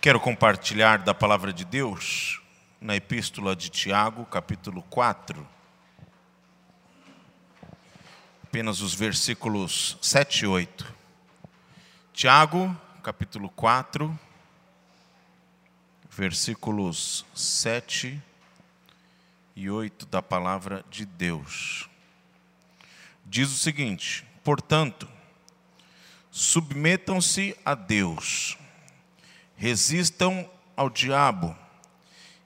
[0.00, 2.40] Quero compartilhar da palavra de Deus
[2.80, 5.44] na epístola de Tiago, capítulo 4.
[8.44, 10.94] Apenas os versículos 7 e 8.
[12.12, 14.16] Tiago, capítulo 4,
[16.08, 18.22] versículos 7
[19.56, 21.90] e 8 da palavra de Deus.
[23.26, 25.08] Diz o seguinte: Portanto,
[26.30, 28.56] submetam-se a Deus
[29.60, 31.54] Resistam ao diabo,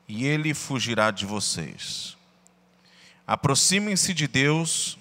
[0.08, 2.16] e ele fugirá de vocês.
[3.26, 4.98] Aproximem-se de Deus,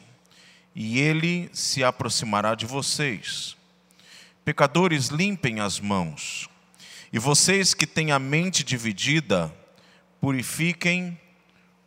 [0.75, 3.55] e ele se aproximará de vocês.
[4.43, 6.49] Pecadores, limpem as mãos.
[7.13, 9.49] E vocês que têm a mente dividida,
[10.19, 11.17] purifiquem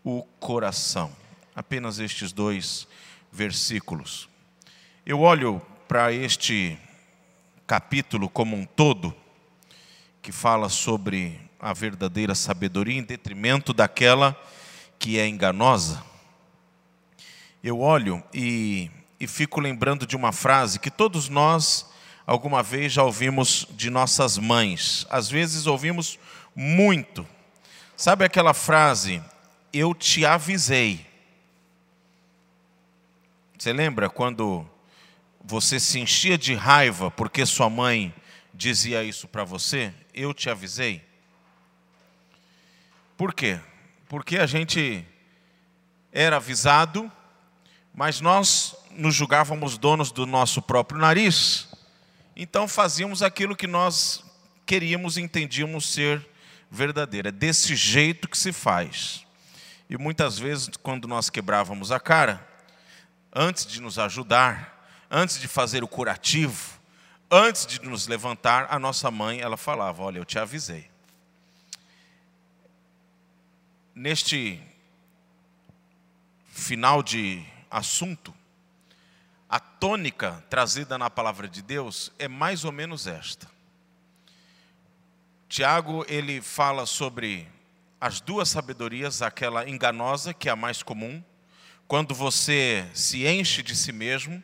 [0.03, 1.15] o coração.
[1.55, 2.89] Apenas estes dois
[3.31, 4.27] versículos.
[5.05, 6.79] Eu olho para este
[7.67, 9.15] capítulo como um todo
[10.25, 14.35] que fala sobre a verdadeira sabedoria em detrimento daquela
[14.99, 16.03] que é enganosa.
[17.63, 21.93] Eu olho e, e fico lembrando de uma frase que todos nós
[22.27, 26.19] alguma vez já ouvimos de nossas mães, às vezes ouvimos
[26.57, 27.29] muito.
[27.95, 29.23] Sabe aquela frase,
[29.75, 31.07] eu te avisei?
[33.59, 34.67] Você lembra quando
[35.45, 38.15] você se enchia de raiva porque sua mãe
[38.55, 39.93] dizia isso para você?
[40.15, 41.03] Eu te avisei.
[43.17, 43.61] Por quê?
[44.09, 45.05] Porque a gente
[46.13, 47.11] era avisado,
[47.93, 51.69] mas nós nos julgávamos donos do nosso próprio nariz.
[52.37, 54.25] Então fazíamos aquilo que nós
[54.65, 56.25] queríamos e entendíamos ser
[56.71, 57.29] verdadeiro.
[57.29, 59.27] É desse jeito que se faz.
[59.89, 62.47] E muitas vezes, quando nós quebrávamos a cara,
[63.33, 66.74] antes de nos ajudar, antes de fazer o curativo,
[67.31, 70.91] antes de nos levantar, a nossa mãe, ela falava: Olha, eu te avisei.
[73.95, 74.61] Neste
[76.51, 78.35] final de assunto,
[79.49, 83.49] a tônica trazida na palavra de Deus é mais ou menos esta.
[85.49, 87.47] Tiago, ele fala sobre
[88.01, 91.23] as duas sabedorias, aquela enganosa, que é a mais comum,
[91.87, 94.43] quando você se enche de si mesmo,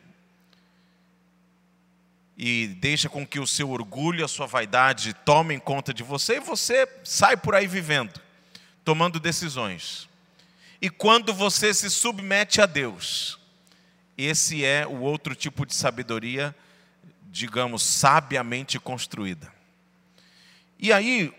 [2.37, 6.39] e deixa com que o seu orgulho, a sua vaidade tomem conta de você e
[6.39, 8.19] você sai por aí vivendo,
[8.83, 10.09] tomando decisões.
[10.81, 13.39] E quando você se submete a Deus,
[14.17, 16.55] esse é o outro tipo de sabedoria,
[17.25, 19.51] digamos, sabiamente construída.
[20.79, 21.33] E aí,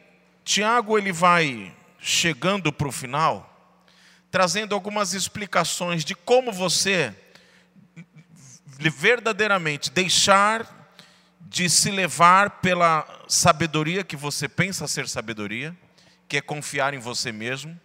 [0.45, 3.49] Tiago ele vai chegando para o final,
[4.31, 7.15] trazendo algumas explicações de como você
[8.79, 10.82] verdadeiramente deixar
[11.53, 15.77] de se levar pela sabedoria que você pensa ser sabedoria,
[16.27, 17.79] que é confiar em você mesmo,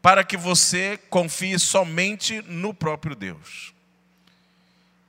[0.00, 3.74] para que você confie somente no próprio Deus.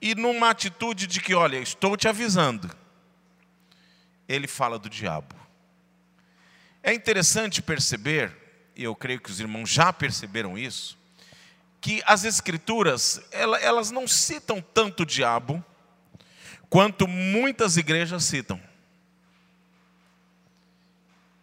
[0.02, 2.70] E numa atitude de que, olha, estou te avisando,
[4.28, 5.34] ele fala do diabo.
[6.84, 8.36] É interessante perceber,
[8.76, 10.98] e eu creio que os irmãos já perceberam isso,
[11.80, 15.64] que as Escrituras, elas não citam tanto o diabo,
[16.74, 18.60] quanto muitas igrejas citam.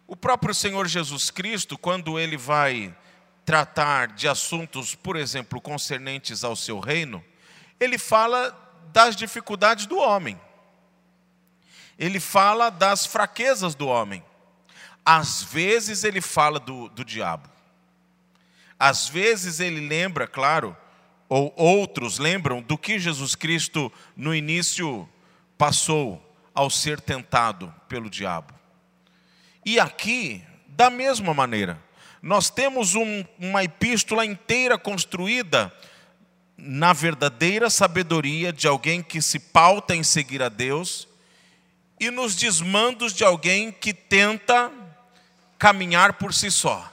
[0.05, 2.93] O próprio Senhor Jesus Cristo, quando ele vai
[3.45, 7.23] tratar de assuntos, por exemplo, concernentes ao seu reino,
[7.79, 8.53] ele fala
[8.91, 10.37] das dificuldades do homem.
[11.97, 14.21] Ele fala das fraquezas do homem.
[15.05, 17.49] Às vezes ele fala do, do diabo.
[18.77, 20.75] Às vezes ele lembra, claro,
[21.29, 25.07] ou outros lembram do que Jesus Cristo no início
[25.61, 26.19] passou
[26.55, 28.51] ao ser tentado pelo diabo.
[29.63, 31.79] E aqui, da mesma maneira,
[32.19, 35.71] nós temos um, uma epístola inteira construída
[36.57, 41.07] na verdadeira sabedoria de alguém que se pauta em seguir a Deus
[41.99, 44.71] e nos desmandos de alguém que tenta
[45.59, 46.91] caminhar por si só.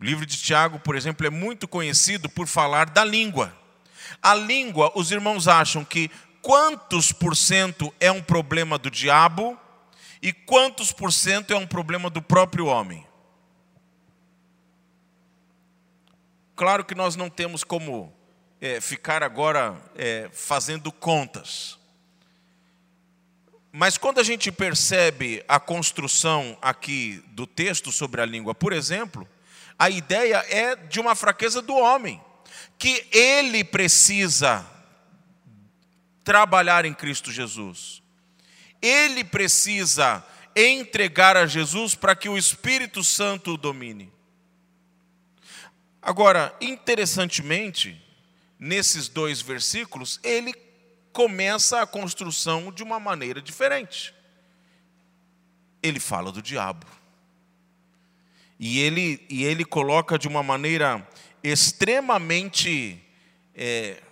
[0.00, 3.52] O livro de Tiago, por exemplo, é muito conhecido por falar da língua.
[4.22, 6.08] A língua, os irmãos acham que
[6.42, 9.58] quantos por cento é um problema do diabo
[10.20, 13.06] e quantos por cento é um problema do próprio homem.
[16.56, 18.12] Claro que nós não temos como
[18.60, 21.78] é, ficar agora é, fazendo contas.
[23.70, 29.28] Mas quando a gente percebe a construção aqui do texto sobre a língua, por exemplo,
[29.78, 32.20] a ideia é de uma fraqueza do homem,
[32.76, 34.66] que ele precisa
[36.28, 38.02] trabalhar em Cristo Jesus.
[38.82, 40.22] Ele precisa
[40.54, 44.12] entregar a Jesus para que o Espírito Santo o domine.
[46.02, 47.98] Agora, interessantemente,
[48.58, 50.52] nesses dois versículos, ele
[51.14, 54.14] começa a construção de uma maneira diferente.
[55.82, 56.86] Ele fala do diabo.
[58.60, 61.08] E ele, e ele coloca de uma maneira
[61.42, 63.02] extremamente
[63.54, 64.02] é,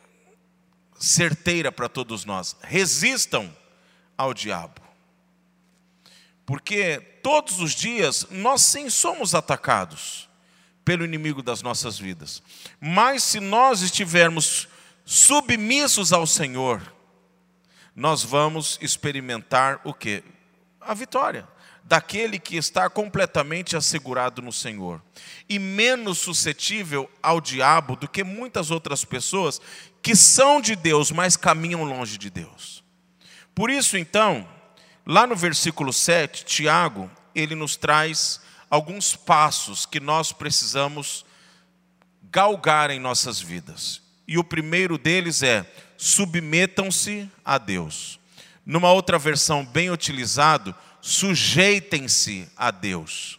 [0.98, 3.54] certeira para todos nós: resistam
[4.16, 4.81] ao diabo.
[6.44, 10.28] Porque todos os dias nós sim somos atacados
[10.84, 12.43] pelo inimigo das nossas vidas.
[12.81, 14.69] Mas se nós estivermos
[15.04, 16.81] submissos ao Senhor,
[17.94, 20.22] nós vamos experimentar o que?
[20.81, 21.55] A vitória
[21.86, 25.00] daquele que está completamente assegurado no Senhor
[25.48, 29.60] e menos suscetível ao diabo do que muitas outras pessoas
[30.02, 32.82] que são de Deus, mas caminham longe de Deus.
[33.54, 34.46] Por isso, então,
[35.06, 41.24] lá no versículo 7, Tiago, ele nos traz alguns passos que nós precisamos
[42.32, 44.02] galgar em nossas vidas.
[44.26, 45.64] E o primeiro deles é:
[45.96, 48.18] submetam-se a Deus.
[48.64, 50.74] Numa outra versão bem utilizado,
[51.06, 53.38] sujeitem-se a Deus.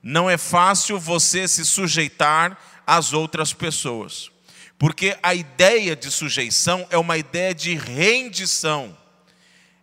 [0.00, 2.56] Não é fácil você se sujeitar
[2.86, 4.30] às outras pessoas,
[4.78, 8.96] porque a ideia de sujeição é uma ideia de rendição.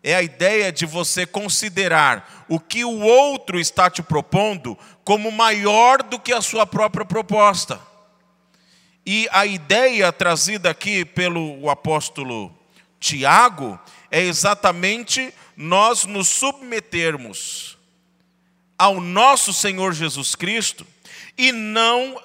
[0.01, 6.01] É a ideia de você considerar o que o outro está te propondo como maior
[6.01, 7.81] do que a sua própria proposta.
[9.05, 12.49] E a ideia trazida aqui pelo apóstolo
[12.97, 13.77] Tiago
[14.09, 17.77] é exatamente nós nos submetermos
[18.77, 20.87] ao nosso Senhor Jesus Cristo
[21.37, 22.17] e não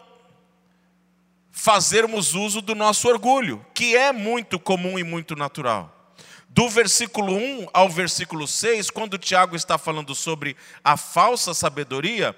[1.50, 6.14] fazermos uso do nosso orgulho, que é muito comum e muito natural.
[6.48, 12.36] Do versículo 1 ao versículo 6, quando Tiago está falando sobre a falsa sabedoria,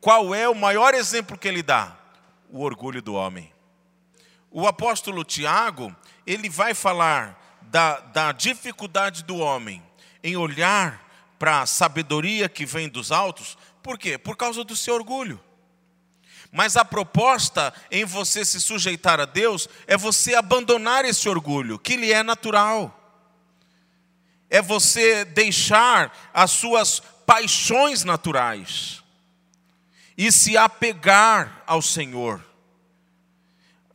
[0.00, 1.98] qual é o maior exemplo que ele dá?
[2.48, 3.52] O orgulho do homem.
[4.50, 5.94] O apóstolo Tiago,
[6.26, 9.82] ele vai falar da, da dificuldade do homem
[10.22, 11.08] em olhar
[11.38, 14.18] para a sabedoria que vem dos altos, por quê?
[14.18, 15.40] Por causa do seu orgulho.
[16.52, 21.96] Mas a proposta em você se sujeitar a Deus é você abandonar esse orgulho, que
[21.96, 22.96] lhe é natural.
[24.48, 29.02] É você deixar as suas paixões naturais
[30.18, 32.44] e se apegar ao Senhor.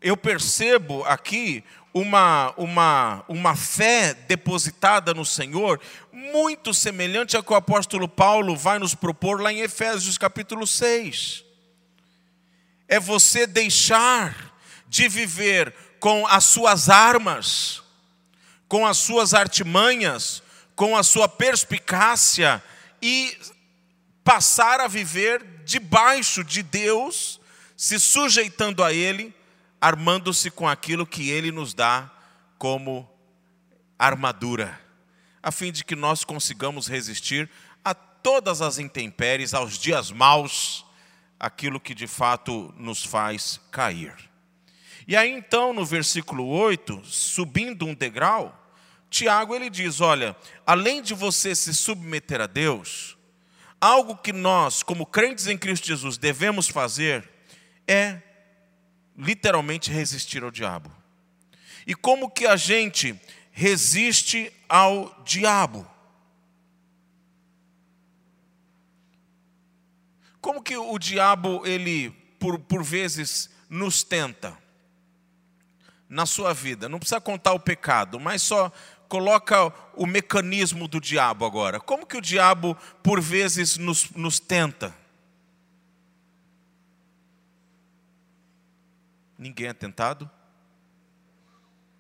[0.02, 1.64] Eu percebo aqui
[1.98, 5.80] uma, uma, uma fé depositada no Senhor,
[6.12, 11.46] muito semelhante ao que o apóstolo Paulo vai nos propor lá em Efésios capítulo 6.
[12.86, 14.54] É você deixar
[14.90, 17.82] de viver com as suas armas,
[18.68, 20.44] com as suas artimanhas,
[20.76, 22.62] com a sua perspicácia
[23.02, 23.38] e
[24.22, 27.40] passar a viver debaixo de Deus,
[27.78, 29.34] se sujeitando a Ele
[29.80, 32.12] armando-se com aquilo que Ele nos dá
[32.58, 33.10] como
[33.98, 34.80] armadura,
[35.42, 37.50] a fim de que nós consigamos resistir
[37.84, 40.86] a todas as intempéries, aos dias maus,
[41.40, 44.14] aquilo que de fato nos faz cair.
[45.08, 48.60] E aí então, no versículo 8, subindo um degrau,
[49.10, 50.36] Tiago ele diz: Olha,
[50.66, 53.16] além de você se submeter a Deus,
[53.80, 57.30] algo que nós, como crentes em Cristo Jesus, devemos fazer
[57.88, 58.20] é
[59.18, 60.92] literalmente resistir ao diabo.
[61.88, 63.20] E como que a gente
[63.52, 65.88] resiste ao diabo?
[70.42, 74.56] Como que o diabo, ele, por, por vezes, nos tenta
[76.08, 76.88] na sua vida?
[76.88, 78.72] Não precisa contar o pecado, mas só
[79.08, 81.80] coloca o mecanismo do diabo agora.
[81.80, 84.94] Como que o diabo, por vezes, nos, nos tenta?
[89.38, 90.30] Ninguém é tentado?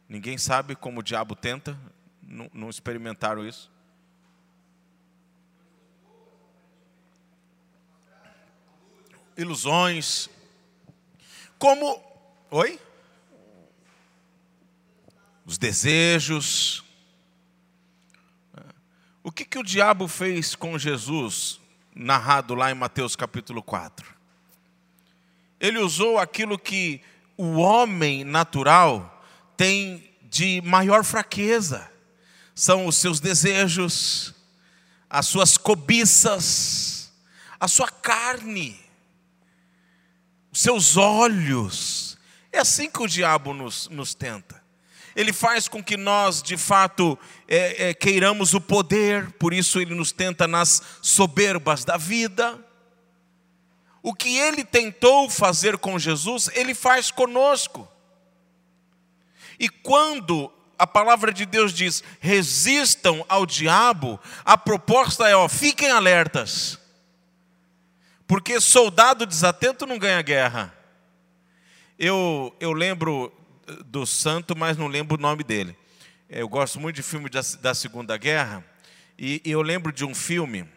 [0.08, 1.78] Ninguém sabe como o diabo tenta?
[2.22, 3.72] Não, não experimentaram isso?
[9.36, 10.30] Ilusões.
[11.60, 12.02] Como.
[12.52, 12.80] Oi?
[15.46, 16.84] Os desejos.
[19.22, 21.60] O que, que o diabo fez com Jesus,
[21.96, 24.16] narrado lá em Mateus capítulo 4?
[25.60, 27.02] Ele usou aquilo que
[27.38, 29.24] o homem natural
[29.58, 31.90] tem de maior fraqueza.
[32.54, 34.34] São os seus desejos,
[35.10, 37.12] as suas cobiças,
[37.60, 38.80] a sua carne,
[40.52, 42.18] os seus olhos.
[42.52, 44.64] É assim que o diabo nos, nos tenta.
[45.16, 49.96] ele faz com que nós, de fato, é, é, queiramos o poder, por isso ele
[49.96, 52.60] nos tenta nas soberbas da vida.
[54.06, 57.92] O que ele tentou fazer com Jesus, ele faz conosco.
[59.60, 65.90] E quando a palavra de Deus diz: resistam ao diabo, a proposta é: ó, fiquem
[65.90, 66.80] alertas.
[68.28, 70.72] Porque soldado desatento não ganha guerra.
[71.98, 73.34] Eu, eu lembro
[73.88, 75.76] do santo, mas não lembro o nome dele.
[76.30, 77.28] Eu gosto muito de filme
[77.60, 78.64] da Segunda Guerra,
[79.18, 80.70] e eu lembro de um filme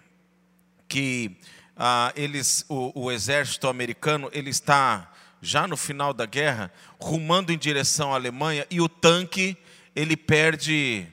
[0.88, 1.36] que
[1.78, 7.58] ah, eles, o, o exército americano ele está já no final da guerra rumando em
[7.58, 9.56] direção à Alemanha e o tanque
[9.94, 11.06] ele perde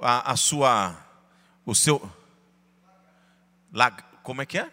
[0.00, 0.94] a, a sua,
[1.64, 1.98] o seu,
[4.22, 4.70] como é que é?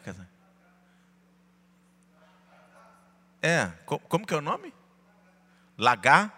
[3.42, 4.74] É, como que é o nome?
[5.78, 6.34] Lagar?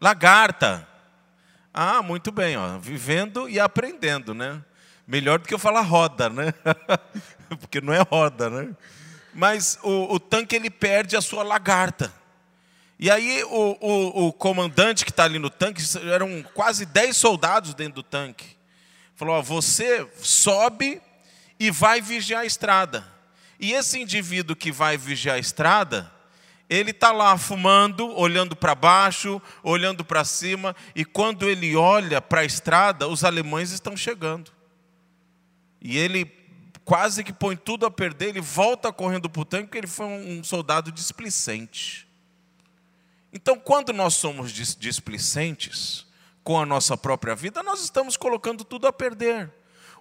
[0.00, 0.86] Lagarta.
[1.72, 4.62] Ah, muito bem, ó, vivendo e aprendendo, né?
[5.06, 6.54] Melhor do que eu falar roda, né?
[7.60, 8.74] Porque não é roda, né?
[9.34, 12.12] Mas o, o tanque ele perde a sua lagarta.
[12.98, 17.74] E aí o, o, o comandante que está ali no tanque, eram quase 10 soldados
[17.74, 18.56] dentro do tanque.
[19.14, 21.02] Falou: ó, você sobe
[21.58, 23.06] e vai vigiar a estrada.
[23.58, 26.10] E esse indivíduo que vai vigiar a estrada,
[26.68, 32.40] ele está lá fumando, olhando para baixo, olhando para cima, e quando ele olha para
[32.40, 34.50] a estrada, os alemães estão chegando.
[35.84, 36.24] E ele
[36.84, 40.06] quase que põe tudo a perder, ele volta correndo para o tanque, porque ele foi
[40.06, 42.08] um soldado displicente.
[43.32, 46.06] Então, quando nós somos displicentes
[46.42, 49.52] com a nossa própria vida, nós estamos colocando tudo a perder.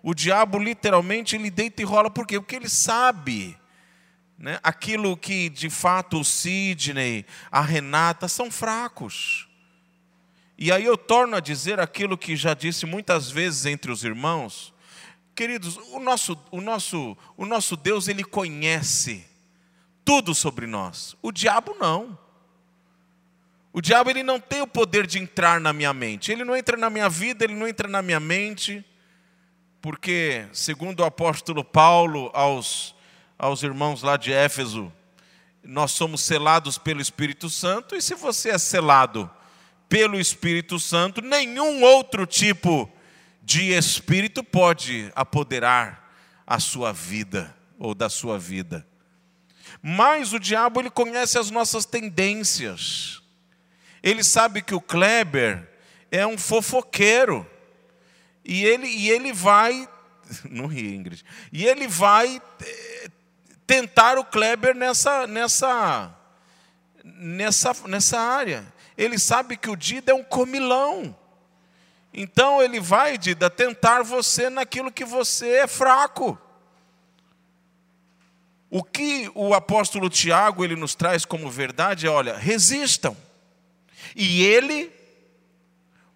[0.01, 2.39] O diabo, literalmente, ele deita e rola, por quê?
[2.39, 3.57] Porque ele sabe
[4.43, 4.59] né?
[4.61, 9.47] Aquilo que de fato o Sidney, a Renata são fracos.
[10.57, 14.72] E aí eu torno a dizer aquilo que já disse muitas vezes entre os irmãos.
[15.35, 19.25] Queridos, o nosso, o nosso, o nosso Deus, ele conhece
[20.05, 21.15] tudo sobre nós.
[21.21, 22.17] O diabo não.
[23.71, 26.31] O diabo ele não tem o poder de entrar na minha mente.
[26.31, 28.85] Ele não entra na minha vida, ele não entra na minha mente,
[29.81, 32.93] porque segundo o apóstolo Paulo aos
[33.43, 34.89] aos irmãos lá de Éfeso,
[35.63, 39.29] nós somos selados pelo Espírito Santo, e se você é selado
[39.89, 43.02] pelo Espírito Santo, nenhum outro tipo de
[43.45, 46.13] espírito pode apoderar
[46.45, 48.85] a sua vida ou da sua vida.
[49.81, 53.21] Mas o diabo ele conhece as nossas tendências.
[54.01, 55.69] Ele sabe que o Kleber
[56.11, 57.49] é um fofoqueiro.
[58.45, 59.87] E ele, e ele vai.
[60.49, 61.23] Não ri, Ingrid.
[61.51, 63.09] E ele vai eh,
[63.65, 66.15] tentar o Kleber nessa, nessa,
[67.03, 68.71] nessa, nessa área.
[68.97, 71.15] Ele sabe que o Dida é um comilão.
[72.13, 76.37] Então ele vai, Dida, tentar você naquilo que você é fraco.
[78.69, 83.15] O que o apóstolo Tiago ele nos traz como verdade é, olha, resistam.
[84.15, 84.91] E ele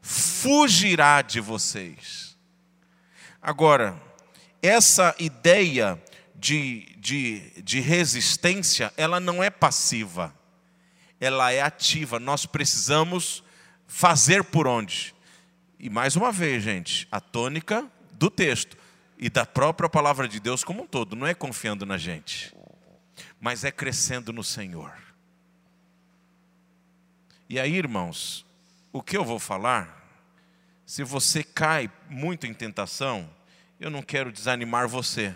[0.02, 2.38] fugirá de vocês.
[3.42, 4.00] Agora,
[4.62, 6.02] essa ideia
[6.36, 10.34] de, de, de resistência, ela não é passiva,
[11.20, 12.20] ela é ativa.
[12.20, 13.44] Nós precisamos
[13.88, 15.16] fazer por onde?
[15.80, 18.78] E mais uma vez, gente, a tônica do texto
[19.18, 22.56] e da própria palavra de Deus como um todo, não é confiando na gente,
[23.40, 24.94] mas é crescendo no Senhor.
[27.50, 28.46] E aí, irmãos,
[28.92, 30.22] o que eu vou falar,
[30.86, 33.30] se você cai muito em tentação,
[33.80, 35.36] eu não quero desanimar você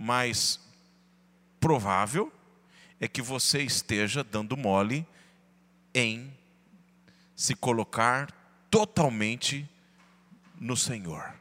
[0.00, 0.60] mas
[1.58, 2.32] provável
[3.00, 5.04] é que você esteja dando mole
[5.92, 6.32] em
[7.34, 8.32] se colocar
[8.70, 9.68] totalmente
[10.58, 11.34] no Senhor.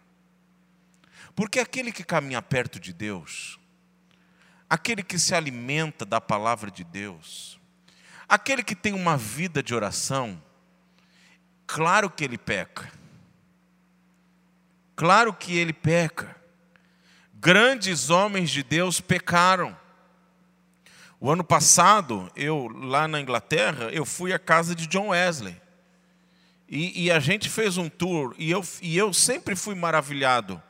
[1.35, 3.59] Porque aquele que caminha perto de Deus,
[4.69, 7.59] aquele que se alimenta da palavra de Deus,
[8.27, 10.41] aquele que tem uma vida de oração,
[11.65, 12.91] claro que ele peca.
[14.95, 16.37] Claro que ele peca
[17.39, 19.77] grandes homens de Deus pecaram.
[21.19, 25.59] O ano passado, eu lá na Inglaterra, eu fui à casa de John Wesley.
[26.69, 30.61] E, e a gente fez um tour, e eu, e eu sempre fui maravilhado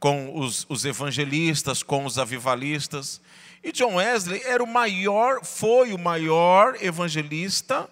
[0.00, 3.20] com os, os evangelistas, com os avivalistas.
[3.62, 7.88] E John Wesley era o maior, foi o maior evangelista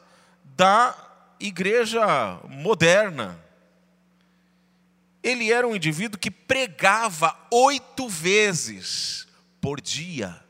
[0.57, 0.97] da
[1.39, 3.39] igreja moderna
[5.23, 9.27] ele era um indivíduo que pregava oito vezes
[9.61, 10.43] por dia.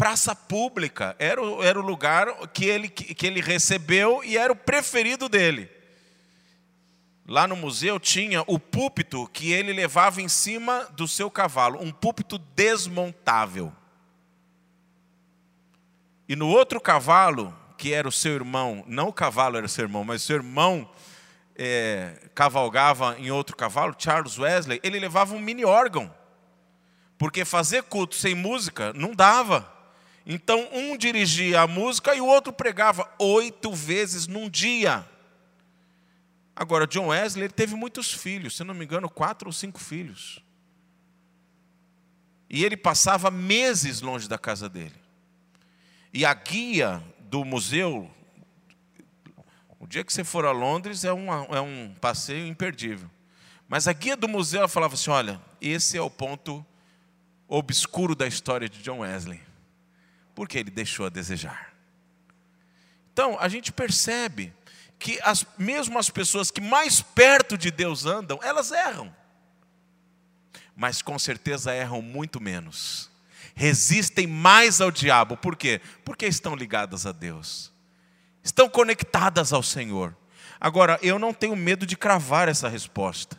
[0.00, 4.56] Praça pública, era o, era o lugar que ele, que ele recebeu e era o
[4.56, 5.70] preferido dele.
[7.28, 11.92] Lá no museu tinha o púlpito que ele levava em cima do seu cavalo, um
[11.92, 13.70] púlpito desmontável.
[16.26, 19.84] E no outro cavalo, que era o seu irmão, não o cavalo era o seu
[19.84, 20.90] irmão, mas seu irmão
[21.54, 26.10] é, cavalgava em outro cavalo, Charles Wesley, ele levava um mini órgão.
[27.18, 29.78] Porque fazer culto sem música não dava.
[30.26, 35.06] Então um dirigia a música e o outro pregava oito vezes num dia.
[36.54, 40.44] Agora, John Wesley teve muitos filhos, se não me engano, quatro ou cinco filhos.
[42.50, 44.96] E ele passava meses longe da casa dele.
[46.12, 48.10] E a guia do museu,
[49.78, 53.08] o dia que você for a Londres é, uma, é um passeio imperdível.
[53.68, 56.66] Mas a guia do museu falava assim: olha, esse é o ponto
[57.48, 59.40] obscuro da história de John Wesley.
[60.34, 61.74] Porque ele deixou a desejar.
[63.12, 64.52] Então, a gente percebe
[64.98, 69.14] que as, mesmo as pessoas que mais perto de Deus andam, elas erram.
[70.76, 73.10] Mas com certeza erram muito menos
[73.54, 75.36] resistem mais ao diabo.
[75.36, 75.82] Por quê?
[76.02, 77.70] Porque estão ligadas a Deus,
[78.42, 80.16] estão conectadas ao Senhor.
[80.58, 83.38] Agora, eu não tenho medo de cravar essa resposta.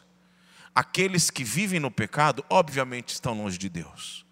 [0.73, 4.25] Aqueles que vivem no pecado, obviamente, estão longe de Deus.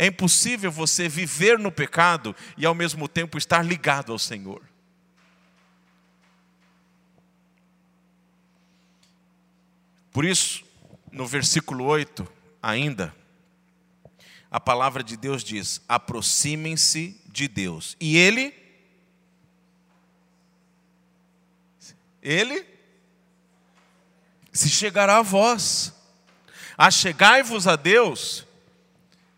[0.00, 4.62] É impossível você viver no pecado e ao mesmo tempo estar ligado ao Senhor.
[10.12, 10.64] Por isso,
[11.10, 12.26] no versículo 8,
[12.62, 13.12] ainda,
[14.48, 17.96] a palavra de Deus diz: aproximem-se de Deus.
[18.00, 18.54] E Ele,
[22.22, 22.64] Ele
[24.52, 25.92] se chegará a vós.
[26.76, 28.46] Achegai-vos a Deus,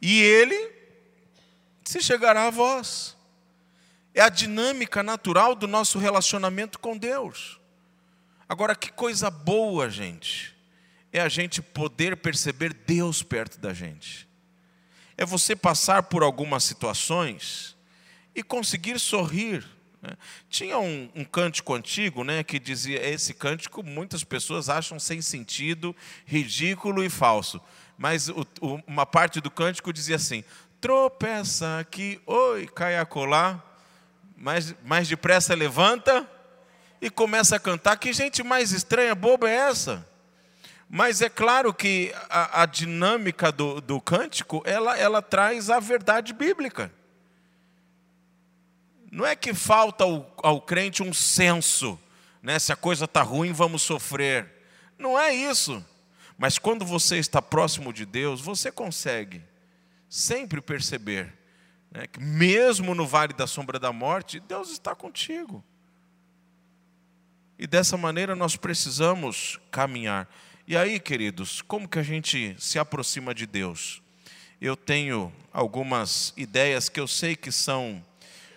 [0.01, 0.73] e Ele
[1.85, 3.17] se chegará a vós.
[4.15, 7.61] É a dinâmica natural do nosso relacionamento com Deus.
[8.49, 10.57] Agora, que coisa boa, gente,
[11.13, 14.31] é a gente poder perceber Deus perto da gente
[15.21, 17.77] é você passar por algumas situações
[18.35, 19.63] e conseguir sorrir.
[20.01, 20.17] Né?
[20.49, 25.95] Tinha um, um, cântico antigo né, que dizia: esse cântico muitas pessoas acham sem sentido,
[26.25, 27.61] ridículo e falso.
[28.01, 30.43] Mas o, o, uma parte do cântico dizia assim:
[30.81, 33.79] tropeça aqui, oi, cai a colar,
[34.35, 36.27] mais, mais depressa levanta
[36.99, 37.99] e começa a cantar.
[37.99, 40.09] Que gente mais estranha, boba é essa?
[40.89, 46.33] Mas é claro que a, a dinâmica do, do cântico, ela, ela traz a verdade
[46.33, 46.91] bíblica.
[49.13, 52.01] Não é que falta ao, ao crente um senso,
[52.43, 52.59] né?
[52.59, 54.49] se a coisa está ruim, vamos sofrer.
[54.99, 55.85] Não é isso.
[56.41, 59.43] Mas quando você está próximo de Deus, você consegue
[60.09, 61.31] sempre perceber
[61.91, 65.63] né, que, mesmo no vale da sombra da morte, Deus está contigo.
[67.59, 70.27] E dessa maneira nós precisamos caminhar.
[70.67, 74.01] E aí, queridos, como que a gente se aproxima de Deus?
[74.59, 78.03] Eu tenho algumas ideias que eu sei que são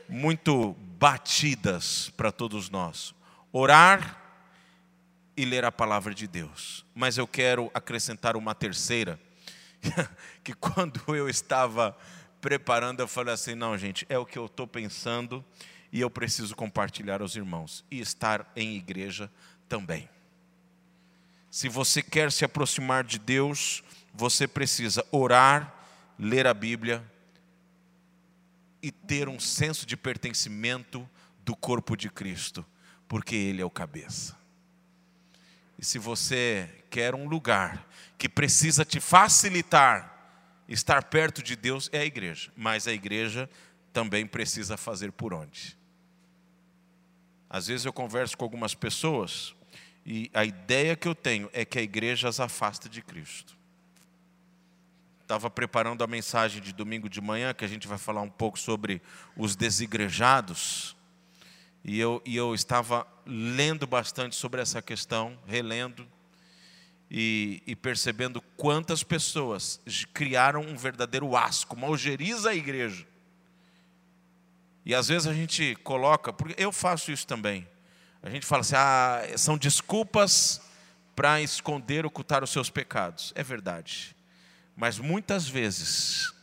[0.08, 3.13] muito batidas para todos nós.
[3.52, 4.22] Orar
[5.36, 6.86] e ler a palavra de Deus.
[6.93, 9.19] Mas eu quero acrescentar uma terceira,
[10.43, 11.98] que quando eu estava
[12.39, 15.43] preparando, eu falei assim: não, gente, é o que eu estou pensando
[15.91, 17.86] e eu preciso compartilhar aos irmãos.
[17.89, 19.32] E estar em igreja
[19.69, 20.10] também.
[21.52, 25.72] Se você quer se aproximar de Deus, você precisa orar,
[26.17, 27.04] ler a Bíblia
[28.82, 31.08] e ter um senso de pertencimento
[31.46, 32.65] do corpo de Cristo,
[33.08, 34.36] porque Ele é o cabeça.
[35.84, 37.86] E se você quer um lugar
[38.17, 43.50] que precisa te facilitar estar perto de Deus, é a igreja, mas a igreja
[43.91, 45.78] também precisa fazer por onde.
[47.50, 49.54] Às vezes eu converso com algumas pessoas
[50.06, 53.58] e a ideia que eu tenho é que a igreja as afasta de Cristo.
[55.22, 58.58] Estava preparando a mensagem de domingo de manhã, que a gente vai falar um pouco
[58.58, 59.02] sobre
[59.36, 60.96] os desigrejados.
[61.84, 66.08] E eu, e eu estava lendo bastante sobre essa questão, relendo,
[67.12, 69.80] e, e percebendo quantas pessoas
[70.13, 73.06] criaram um verdadeiro asco, uma ojeriza à igreja.
[74.86, 77.67] E às vezes a gente coloca, porque eu faço isso também.
[78.22, 80.62] A gente fala assim, ah, são desculpas
[81.15, 83.32] para esconder, ocultar os seus pecados.
[83.36, 84.15] É verdade.
[84.76, 86.34] Mas muitas vezes,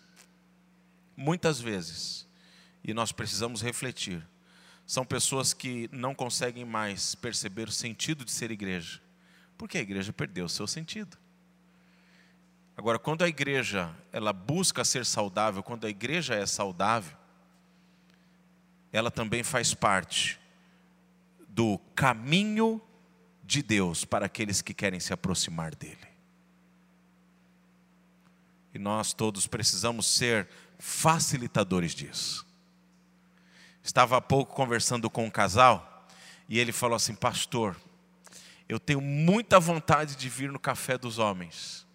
[1.16, 2.28] muitas vezes,
[2.84, 4.24] e nós precisamos refletir,
[4.90, 9.00] são pessoas que não conseguem mais perceber o sentido de ser igreja,
[9.56, 11.16] porque a igreja perdeu o seu sentido.
[12.76, 17.16] Agora, quando a igreja ela busca ser saudável, quando a igreja é saudável,
[18.92, 20.40] ela também faz parte
[21.48, 22.82] do caminho
[23.44, 26.08] de Deus para aqueles que querem se aproximar dele.
[28.74, 30.48] E nós todos precisamos ser
[30.80, 32.49] facilitadores disso.
[33.82, 36.06] Estava há pouco conversando com um casal
[36.48, 37.76] e ele falou assim: Pastor,
[38.68, 41.86] eu tenho muita vontade de vir no café dos homens,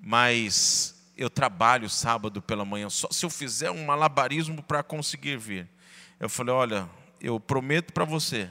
[0.00, 5.68] mas eu trabalho sábado pela manhã, só se eu fizer um malabarismo para conseguir vir.
[6.20, 8.50] Eu falei: Olha, eu prometo para você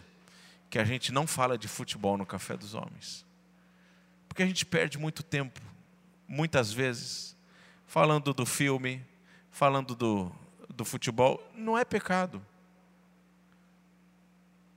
[0.69, 3.25] que a gente não fala de futebol no café dos homens,
[4.27, 5.61] porque a gente perde muito tempo,
[6.27, 7.35] muitas vezes,
[7.85, 9.01] falando do filme,
[9.49, 10.31] falando do,
[10.77, 12.41] do futebol, não é pecado.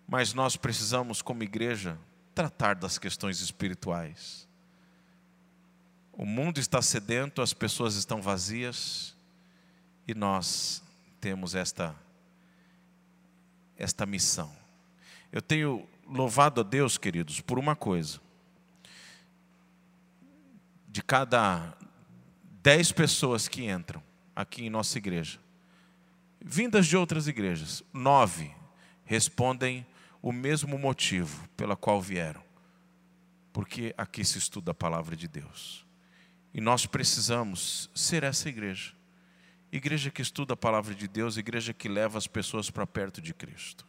[0.09, 1.97] Mas nós precisamos, como igreja,
[2.35, 4.49] tratar das questões espirituais.
[6.13, 9.15] O mundo está sedento, as pessoas estão vazias
[10.09, 10.83] e nós
[11.21, 11.95] temos esta
[13.77, 14.51] esta missão.
[15.33, 18.21] Eu tenho louvado a Deus, queridos, por uma coisa.
[20.87, 21.75] De cada
[22.63, 24.03] dez pessoas que entram
[24.37, 25.39] aqui em nossa igreja,
[26.41, 28.55] vindas de outras igrejas, nove
[29.05, 29.87] respondem
[30.23, 32.43] o mesmo motivo pela qual vieram.
[33.53, 35.85] Porque aqui se estuda a palavra de Deus.
[36.55, 38.93] E nós precisamos ser essa igreja.
[39.73, 43.35] Igreja que estuda a palavra de Deus, igreja que leva as pessoas para perto de
[43.35, 43.87] Cristo.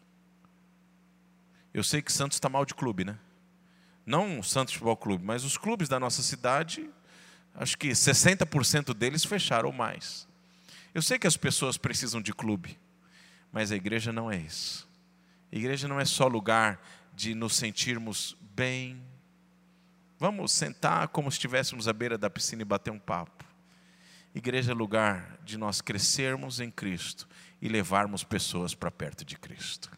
[1.74, 3.18] Eu sei que Santos está mal de clube, né?
[4.06, 6.90] Não o Santos Futebol Clube, mas os clubes da nossa cidade,
[7.56, 10.28] acho que 60% deles fecharam mais.
[10.94, 12.78] Eu sei que as pessoas precisam de clube,
[13.52, 14.90] mas a igreja não é isso.
[15.52, 16.82] A igreja não é só lugar
[17.14, 19.02] de nos sentirmos bem.
[20.18, 23.46] Vamos sentar como se estivéssemos à beira da piscina e bater um papo.
[24.34, 27.28] Igreja é lugar de nós crescermos em Cristo
[27.62, 29.92] e levarmos pessoas para perto de Cristo.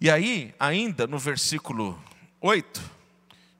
[0.00, 2.02] E aí, ainda no versículo
[2.40, 2.82] 8,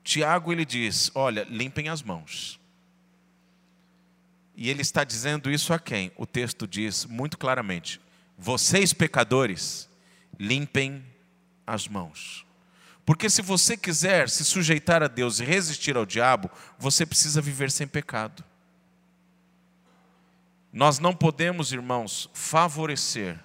[0.03, 2.59] Tiago ele diz: Olha, limpem as mãos.
[4.55, 6.11] E ele está dizendo isso a quem?
[6.15, 7.99] O texto diz muito claramente:
[8.37, 9.89] Vocês pecadores,
[10.39, 11.03] limpem
[11.67, 12.45] as mãos.
[13.05, 17.69] Porque se você quiser se sujeitar a Deus e resistir ao diabo, você precisa viver
[17.69, 18.43] sem pecado.
[20.73, 23.39] Nós não podemos, irmãos, favorecer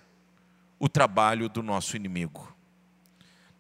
[0.79, 2.57] o trabalho do nosso inimigo.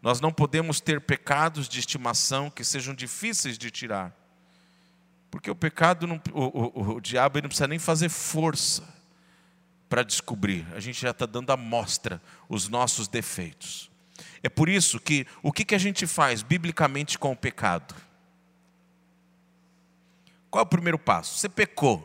[0.00, 4.16] Nós não podemos ter pecados de estimação que sejam difíceis de tirar.
[5.30, 8.82] Porque o pecado, não, o, o, o diabo não precisa nem fazer força
[9.88, 10.66] para descobrir.
[10.74, 13.90] A gente já está dando a mostra os nossos defeitos.
[14.42, 17.94] É por isso que o que, que a gente faz biblicamente com o pecado?
[20.50, 21.38] Qual é o primeiro passo?
[21.38, 21.98] Você pecou.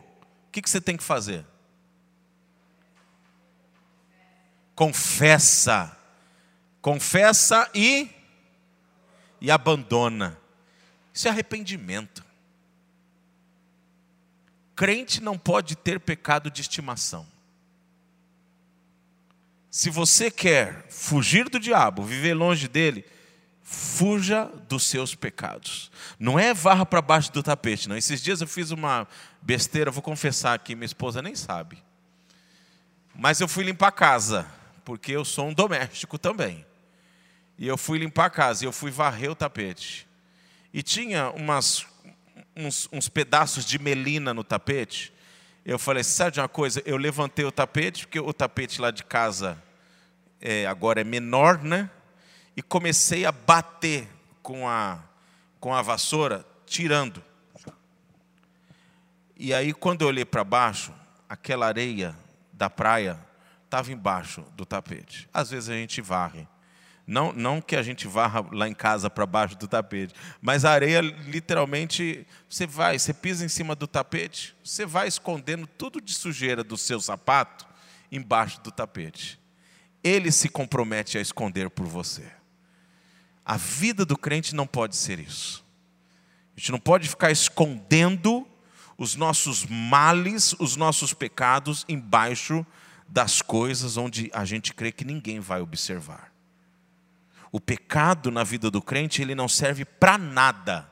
[0.48, 1.46] O que, que você tem que fazer?
[4.76, 5.98] Confessa.
[6.82, 8.10] Confessa e,
[9.42, 10.38] e abandona.
[11.14, 12.24] Isso é arrependimento.
[14.76, 17.26] Crente não pode ter pecado de estimação.
[19.72, 23.06] Se você quer fugir do diabo, viver longe dele,
[23.62, 25.92] fuja dos seus pecados.
[26.20, 27.98] Não é varra para baixo do tapete, não.
[27.98, 29.08] Esses dias eu fiz uma
[29.42, 31.84] besteira, vou confessar aqui, minha esposa nem sabe.
[33.14, 34.46] Mas eu fui limpar a casa,
[34.84, 36.66] porque eu sou um doméstico também.
[37.58, 40.08] E eu fui limpar a casa, e eu fui varrer o tapete.
[40.74, 41.86] E tinha umas
[42.56, 45.14] uns, uns pedaços de melina no tapete.
[45.66, 46.82] Eu falei, sabe de uma coisa?
[46.86, 49.62] Eu levantei o tapete, porque o tapete lá de casa
[50.40, 51.90] é, agora é menor, né?
[52.56, 54.08] E comecei a bater
[54.42, 55.04] com a,
[55.60, 57.24] com a vassoura, tirando.
[59.36, 60.94] E aí, quando eu olhei para baixo,
[61.28, 62.16] aquela areia
[62.54, 63.20] da praia
[63.66, 65.28] estava embaixo do tapete.
[65.34, 66.48] Às vezes a gente varre
[67.08, 70.72] não, não que a gente varra lá em casa para baixo do tapete, mas a
[70.72, 76.14] areia, literalmente, você vai, você pisa em cima do tapete, você vai escondendo tudo de
[76.14, 77.68] sujeira do seu sapato
[78.12, 79.40] embaixo do tapete.
[80.04, 82.24] Ele se compromete a esconder por você.
[83.44, 85.64] A vida do crente não pode ser isso.
[86.56, 88.48] A gente não pode ficar escondendo
[88.98, 92.66] os nossos males, os nossos pecados embaixo
[93.08, 96.35] das coisas onde a gente crê que ninguém vai observar.
[97.52, 100.92] O pecado na vida do crente, ele não serve para nada,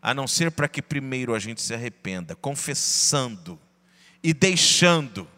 [0.00, 3.58] a não ser para que primeiro a gente se arrependa, confessando
[4.22, 5.28] e deixando.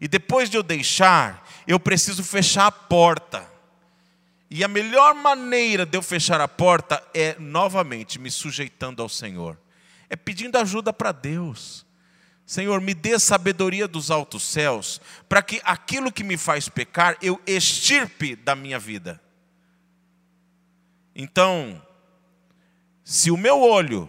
[0.00, 3.46] E depois de eu deixar, eu preciso fechar a porta.
[4.50, 9.58] E a melhor maneira de eu fechar a porta é novamente me sujeitando ao Senhor.
[10.08, 11.84] É pedindo ajuda para Deus.
[12.46, 17.38] Senhor, me dê sabedoria dos altos céus, para que aquilo que me faz pecar eu
[17.46, 19.20] extirpe da minha vida.
[21.20, 21.84] Então,
[23.02, 24.08] se o meu olho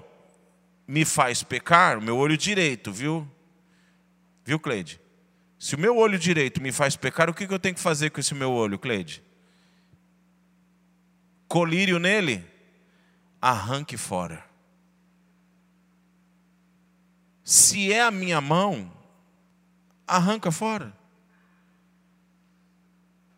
[0.87, 3.27] me faz pecar, o meu olho direito, viu?
[4.45, 5.01] Viu, Cleide?
[5.57, 8.19] Se o meu olho direito me faz pecar, o que eu tenho que fazer com
[8.19, 9.23] esse meu olho, Cleide?
[11.47, 12.45] Colírio nele?
[13.41, 14.45] Arranque fora.
[17.43, 18.91] Se é a minha mão,
[20.05, 20.95] arranca fora.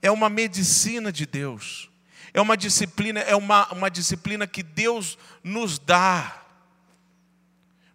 [0.01, 1.90] É uma medicina de Deus.
[2.33, 6.41] É uma disciplina, é uma, uma disciplina que Deus nos dá.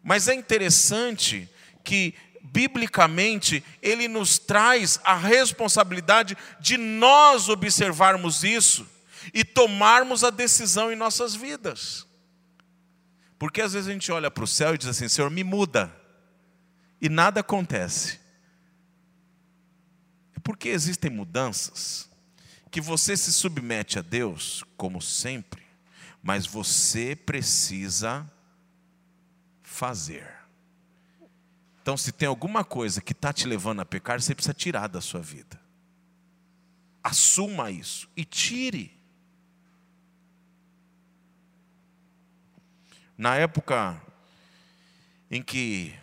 [0.03, 1.49] Mas é interessante
[1.83, 8.87] que, biblicamente, Ele nos traz a responsabilidade de nós observarmos isso
[9.33, 12.07] e tomarmos a decisão em nossas vidas.
[13.39, 15.95] Porque às vezes a gente olha para o céu e diz assim: Senhor, me muda
[17.01, 18.21] e nada acontece.
[20.35, 22.09] É porque existem mudanças
[22.71, 25.63] que você se submete a Deus, como sempre,
[26.23, 28.31] mas você precisa
[29.63, 30.37] fazer.
[31.81, 35.01] Então, se tem alguma coisa que está te levando a pecar, você precisa tirar da
[35.01, 35.61] sua vida.
[37.03, 38.93] Assuma isso e tire.
[43.17, 44.03] Na época
[45.31, 45.95] em que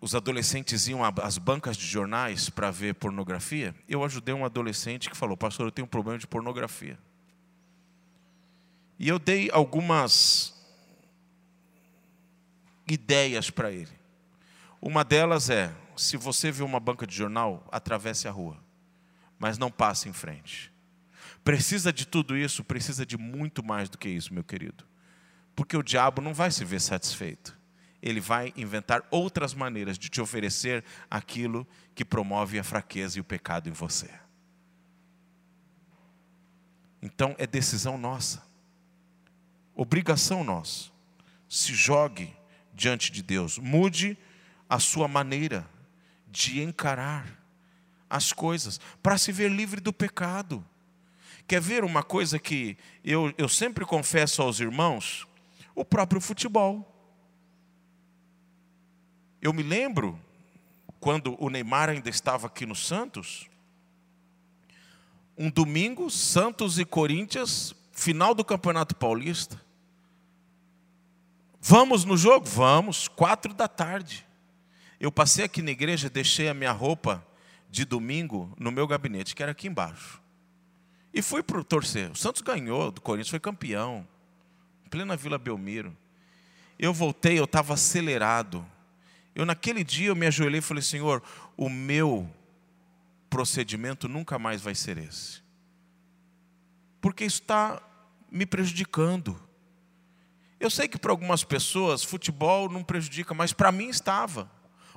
[0.00, 5.16] os adolescentes iam às bancas de jornais para ver pornografia, eu ajudei um adolescente que
[5.16, 6.98] falou: Pastor, eu tenho um problema de pornografia.
[8.98, 10.54] E eu dei algumas
[12.86, 13.92] ideias para ele.
[14.80, 18.58] Uma delas é: se você vê uma banca de jornal, atravesse a rua,
[19.38, 20.72] mas não passe em frente.
[21.42, 22.64] Precisa de tudo isso?
[22.64, 24.84] Precisa de muito mais do que isso, meu querido.
[25.54, 27.56] Porque o diabo não vai se ver satisfeito
[28.02, 33.24] ele vai inventar outras maneiras de te oferecer aquilo que promove a fraqueza e o
[33.24, 34.10] pecado em você.
[37.00, 38.42] Então é decisão nossa,
[39.74, 40.90] obrigação nossa.
[41.48, 42.34] Se jogue
[42.74, 44.18] diante de Deus, mude
[44.68, 45.68] a sua maneira
[46.26, 47.26] de encarar
[48.08, 50.64] as coisas, para se ver livre do pecado.
[51.46, 55.26] Quer ver uma coisa que eu, eu sempre confesso aos irmãos?
[55.74, 56.95] O próprio futebol.
[59.40, 60.18] Eu me lembro
[61.00, 63.48] quando o Neymar ainda estava aqui no Santos,
[65.36, 69.60] um domingo, Santos e Corinthians, final do Campeonato Paulista.
[71.60, 72.46] Vamos no jogo?
[72.46, 74.26] Vamos, quatro da tarde.
[74.98, 77.26] Eu passei aqui na igreja, deixei a minha roupa
[77.68, 80.22] de domingo no meu gabinete, que era aqui embaixo.
[81.12, 82.10] E fui para torcer.
[82.10, 84.06] O Santos ganhou, do Corinthians foi campeão,
[84.88, 85.96] plena Vila Belmiro.
[86.78, 88.64] Eu voltei, eu estava acelerado.
[89.36, 91.22] Eu naquele dia eu me ajoelhei e falei, Senhor,
[91.58, 92.26] o meu
[93.28, 95.42] procedimento nunca mais vai ser esse.
[97.02, 97.82] Porque isso está
[98.32, 99.38] me prejudicando.
[100.58, 104.50] Eu sei que para algumas pessoas futebol não prejudica, mas para mim estava.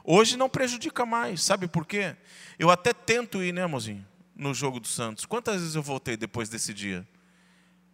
[0.06, 1.43] Hoje não prejudica mais.
[1.43, 2.15] Sabe por quê?
[2.58, 4.08] Eu até tento ir, né, mozinho?
[4.34, 5.25] No jogo do Santos.
[5.25, 7.06] Quantas vezes eu voltei depois desse dia?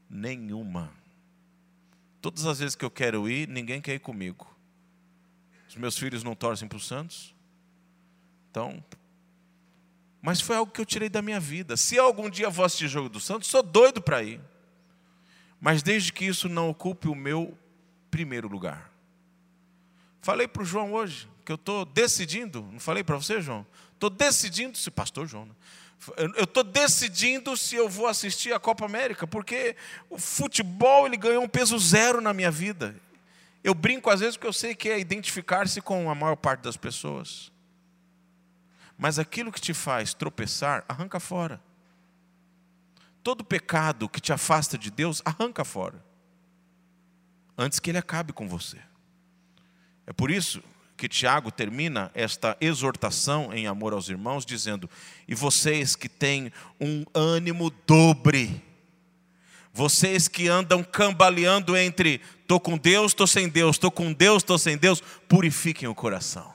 [0.08, 0.92] Nenhuma.
[2.22, 4.55] Todas as vezes que eu quero ir, ninguém quer ir comigo.
[5.76, 7.36] Os meus filhos não torcem para os Santos.
[8.50, 8.82] Então,
[10.22, 11.76] mas foi algo que eu tirei da minha vida.
[11.76, 14.40] Se algum dia vou assistir jogo do Santos, sou doido para ir.
[15.60, 17.58] Mas desde que isso não ocupe o meu
[18.10, 18.90] primeiro lugar.
[20.22, 23.68] Falei para o João hoje que eu estou decidindo, não falei para você, João?
[23.94, 25.54] Estou decidindo, se pastor João, né?
[26.38, 29.76] eu estou decidindo se eu vou assistir a Copa América, porque
[30.10, 32.96] o futebol ele ganhou um peso zero na minha vida.
[33.66, 36.78] Eu brinco às vezes porque eu sei que é identificar-se com a maior parte das
[36.78, 37.52] pessoas.
[38.96, 41.60] Mas aquilo que te faz tropeçar, arranca fora.
[43.24, 46.00] Todo pecado que te afasta de Deus, arranca fora.
[47.58, 48.78] Antes que ele acabe com você.
[50.06, 50.62] É por isso
[50.96, 54.88] que Tiago termina esta exortação em amor aos irmãos, dizendo:
[55.28, 58.64] E vocês que têm um ânimo dobre,
[59.74, 64.58] vocês que andam cambaleando entre estou com Deus, estou sem Deus, estou com Deus, estou
[64.58, 66.54] sem Deus, purifiquem o coração.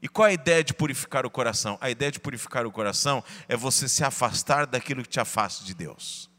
[0.00, 1.76] E qual a ideia de purificar o coração?
[1.80, 5.74] A ideia de purificar o coração é você se afastar daquilo que te afasta de
[5.74, 6.30] Deus.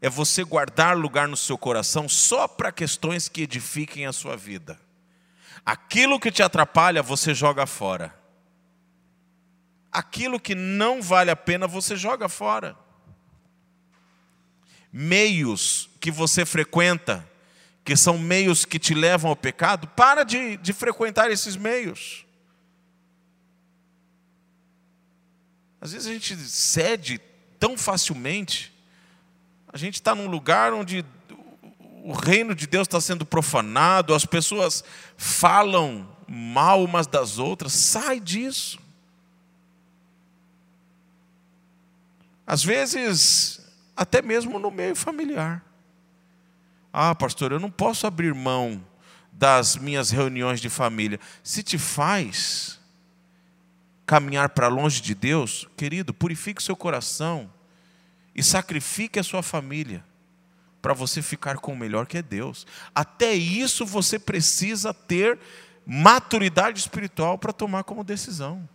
[0.00, 4.80] É você guardar lugar no seu coração só para questões que edifiquem a sua vida.
[5.66, 8.18] Aquilo que te atrapalha, você joga fora.
[9.92, 12.78] Aquilo que não vale a pena, você joga fora
[14.92, 17.28] meios que você frequenta
[17.84, 22.24] que são meios que te levam ao pecado, para de, de frequentar esses meios.
[25.80, 27.20] Às vezes a gente cede
[27.58, 28.72] tão facilmente,
[29.72, 31.04] a gente está num lugar onde
[32.02, 34.84] o reino de Deus está sendo profanado, as pessoas
[35.16, 38.78] falam mal umas das outras, sai disso.
[42.46, 43.59] Às vezes,
[44.00, 45.62] até mesmo no meio familiar.
[46.90, 48.82] Ah, pastor, eu não posso abrir mão
[49.30, 51.20] das minhas reuniões de família.
[51.44, 52.80] Se te faz
[54.06, 57.52] caminhar para longe de Deus, querido, purifique seu coração
[58.34, 60.02] e sacrifique a sua família
[60.80, 62.66] para você ficar com o melhor que é Deus.
[62.94, 65.38] Até isso você precisa ter
[65.84, 68.66] maturidade espiritual para tomar como decisão.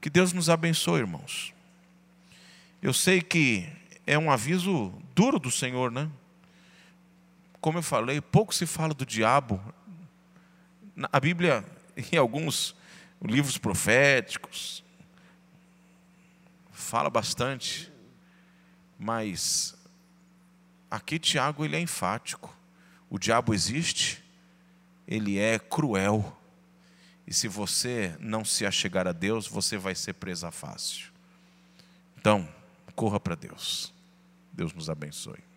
[0.00, 1.53] Que Deus nos abençoe, irmãos.
[2.84, 3.66] Eu sei que
[4.06, 6.06] é um aviso duro do Senhor, né?
[7.58, 9.58] Como eu falei, pouco se fala do diabo.
[11.10, 11.64] A Bíblia,
[12.12, 12.76] em alguns
[13.22, 14.84] livros proféticos,
[16.70, 17.90] fala bastante,
[18.98, 19.74] mas
[20.90, 22.54] aqui Tiago ele é enfático.
[23.08, 24.22] O diabo existe,
[25.08, 26.38] ele é cruel.
[27.26, 31.10] E se você não se achegar a Deus, você vai ser presa fácil.
[32.18, 32.46] Então,
[32.94, 33.92] corra para Deus.
[34.52, 35.53] Deus nos abençoe.